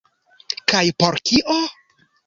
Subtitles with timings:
[0.73, 1.61] Kaj por kio?